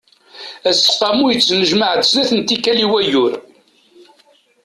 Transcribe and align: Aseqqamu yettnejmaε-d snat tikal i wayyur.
Aseqqamu 0.69 1.25
yettnejmaε-d 1.31 2.03
snat 2.05 2.31
tikal 2.47 2.79
i 2.85 2.87
wayyur. 2.91 3.33